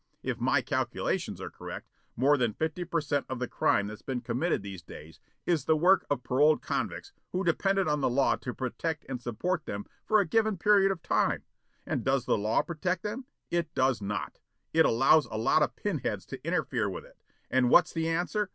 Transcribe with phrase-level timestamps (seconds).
[0.23, 4.21] If my calculations are correct, more than fifty per cent of the crime that's bein'
[4.21, 8.51] committed these days is the work of paroled convicts who depended on the law to
[8.51, 11.43] protect and support them for a given period of time.
[11.85, 13.25] And does the law protect them?
[13.51, 14.39] It does not.
[14.73, 17.21] It allows a lot of pinheads to interfere with it,
[17.51, 18.49] and what's the answer?